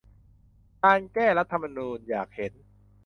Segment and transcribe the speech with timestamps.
[0.83, 2.53] การ แก้รัฐธรรมนูญ อยากเห็น